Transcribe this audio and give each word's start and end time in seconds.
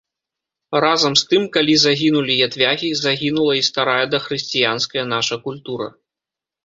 Разам 0.83 1.13
з 1.21 1.27
тым, 1.33 1.43
калі 1.57 1.75
загінулі 1.81 2.39
ятвягі, 2.47 2.89
загінула 3.03 3.53
і 3.61 3.63
старая 3.71 4.01
дахрысціянская 4.15 5.05
наша 5.15 5.35
культура. 5.49 5.87